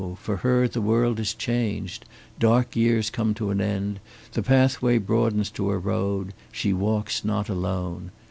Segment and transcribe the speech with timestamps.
[0.19, 2.05] for her the world is changed,
[2.39, 3.99] dark years come to an end,
[4.33, 8.09] the pathway broadens to a road; she walks not alone.